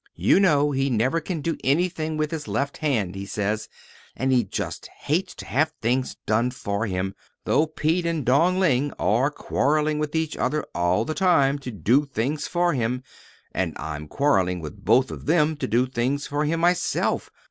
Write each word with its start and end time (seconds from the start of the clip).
You 0.15 0.39
know 0.39 0.71
he 0.71 0.89
never 0.89 1.21
can 1.21 1.41
do 1.41 1.59
anything 1.63 2.17
with 2.17 2.31
his 2.31 2.47
left 2.47 2.77
hand, 2.77 3.13
he 3.13 3.27
says, 3.27 3.69
and 4.15 4.31
he 4.31 4.43
just 4.43 4.87
hates 4.87 5.35
to 5.35 5.45
have 5.45 5.73
things 5.79 6.15
done 6.25 6.49
for 6.49 6.87
him 6.87 7.13
though 7.45 7.67
Pete 7.67 8.07
and 8.07 8.25
Dong 8.25 8.59
Ling 8.59 8.91
are 8.97 9.29
quarreling 9.29 9.99
with 9.99 10.15
each 10.15 10.35
other 10.35 10.65
all 10.73 11.05
the 11.05 11.13
time 11.13 11.59
to 11.59 11.69
do 11.71 12.03
things 12.03 12.47
for 12.47 12.73
him, 12.73 13.03
and 13.51 13.75
I'm 13.77 14.07
quarreling 14.07 14.59
with 14.59 14.83
both 14.83 15.11
of 15.11 15.27
them 15.27 15.55
to 15.57 15.67
do 15.67 15.85
them 15.85 16.17
for 16.17 16.45
him 16.45 16.61
myself! 16.61 17.29